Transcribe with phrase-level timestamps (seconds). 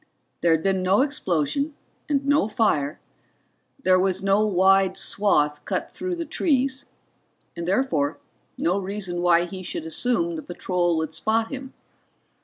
[0.41, 1.75] There had been no explosion
[2.09, 2.99] and no fire,
[3.83, 6.85] there was no wide swath cut through the trees
[7.55, 8.17] and therefore
[8.57, 11.75] no reason why he should assume the patrol would spot him.